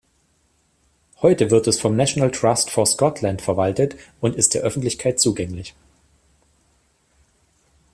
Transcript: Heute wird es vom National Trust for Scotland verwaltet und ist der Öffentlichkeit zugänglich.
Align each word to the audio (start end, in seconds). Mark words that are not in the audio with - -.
Heute 1.21 1.51
wird 1.51 1.67
es 1.67 1.79
vom 1.79 1.95
National 1.95 2.31
Trust 2.31 2.71
for 2.71 2.87
Scotland 2.87 3.39
verwaltet 3.39 3.95
und 4.19 4.35
ist 4.35 4.55
der 4.55 4.63
Öffentlichkeit 4.63 5.19
zugänglich. 5.19 5.75